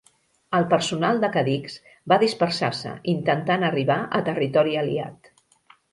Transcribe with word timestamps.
El 0.59 0.63
personal 0.69 1.19
de 1.23 1.27
"Cadix" 1.35 1.75
va 2.13 2.19
dispersar-se, 2.23 2.95
intentant 3.15 3.67
arribar 3.69 3.99
a 4.19 4.23
territori 4.31 4.75
aliat. 4.85 5.35